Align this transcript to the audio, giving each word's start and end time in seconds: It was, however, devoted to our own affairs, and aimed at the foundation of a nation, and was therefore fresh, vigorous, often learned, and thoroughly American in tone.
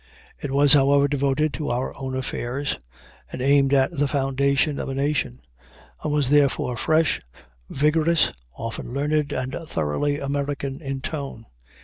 It 0.39 0.49
was, 0.49 0.73
however, 0.73 1.07
devoted 1.07 1.53
to 1.53 1.69
our 1.69 1.95
own 1.95 2.15
affairs, 2.15 2.79
and 3.31 3.39
aimed 3.39 3.71
at 3.71 3.91
the 3.91 4.07
foundation 4.07 4.79
of 4.79 4.89
a 4.89 4.95
nation, 4.95 5.41
and 6.03 6.11
was 6.11 6.31
therefore 6.31 6.75
fresh, 6.75 7.19
vigorous, 7.69 8.33
often 8.57 8.95
learned, 8.95 9.31
and 9.31 9.53
thoroughly 9.67 10.19
American 10.19 10.81
in 10.81 11.01
tone. 11.01 11.45